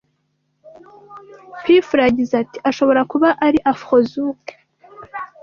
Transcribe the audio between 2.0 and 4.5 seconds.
yagize ati ashobora kuba ari Afro zouk